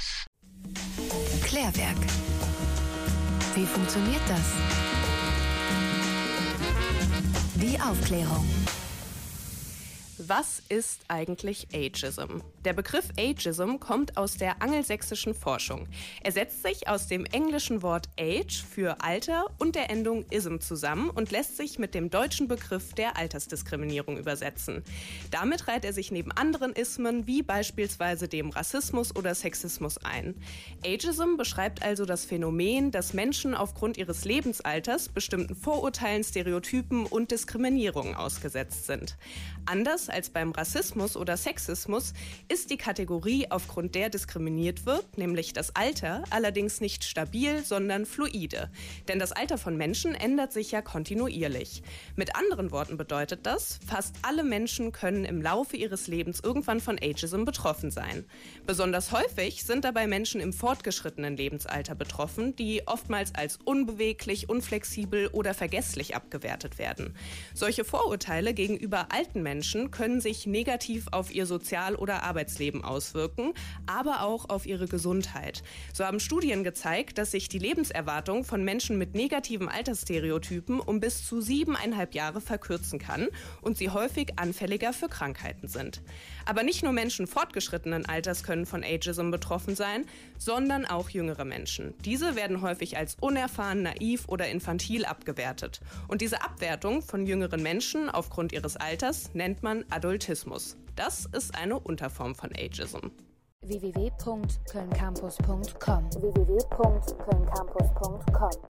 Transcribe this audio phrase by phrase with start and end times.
[0.00, 0.26] Campus.
[1.42, 1.96] Klärwerk.
[3.54, 4.52] Wie funktioniert das?
[7.56, 8.59] Die Aufklärung.
[10.26, 12.42] Was ist eigentlich Ageism?
[12.62, 15.88] Der Begriff Ageism kommt aus der angelsächsischen Forschung.
[16.22, 21.08] Er setzt sich aus dem englischen Wort age für Alter und der Endung ism zusammen
[21.08, 24.84] und lässt sich mit dem deutschen Begriff der Altersdiskriminierung übersetzen.
[25.30, 30.34] Damit reiht er sich neben anderen Ismen wie beispielsweise dem Rassismus oder Sexismus ein.
[30.84, 38.14] Ageism beschreibt also das Phänomen, dass Menschen aufgrund ihres Lebensalters bestimmten Vorurteilen, Stereotypen und Diskriminierungen
[38.14, 39.16] ausgesetzt sind.
[39.64, 42.12] Anders als beim Rassismus oder Sexismus
[42.48, 48.70] ist die Kategorie, aufgrund der diskriminiert wird, nämlich das Alter, allerdings nicht stabil, sondern fluide.
[49.08, 51.82] Denn das Alter von Menschen ändert sich ja kontinuierlich.
[52.16, 56.98] Mit anderen Worten bedeutet das, fast alle Menschen können im Laufe ihres Lebens irgendwann von
[57.00, 58.24] Ageism betroffen sein.
[58.66, 65.54] Besonders häufig sind dabei Menschen im fortgeschrittenen Lebensalter betroffen, die oftmals als unbeweglich, unflexibel oder
[65.54, 67.14] vergesslich abgewertet werden.
[67.54, 73.52] Solche Vorurteile gegenüber alten Menschen können sich negativ auf ihr Sozial- oder Arbeitsleben auswirken,
[73.84, 75.62] aber auch auf ihre Gesundheit.
[75.92, 81.26] So haben Studien gezeigt, dass sich die Lebenserwartung von Menschen mit negativen Altersstereotypen um bis
[81.26, 83.28] zu siebeneinhalb Jahre verkürzen kann
[83.60, 86.00] und sie häufig anfälliger für Krankheiten sind.
[86.46, 90.06] Aber nicht nur Menschen fortgeschrittenen Alters können von Ageism betroffen sein,
[90.38, 91.92] sondern auch jüngere Menschen.
[92.06, 95.82] Diese werden häufig als unerfahren, naiv oder infantil abgewertet.
[96.08, 100.76] Und diese Abwertung von jüngeren Menschen aufgrund ihres Alters nennt man Adultismus.
[100.96, 103.10] Das ist eine Unterform von Ageism.
[103.62, 108.62] www.kölncampus.com www.kölncampus.com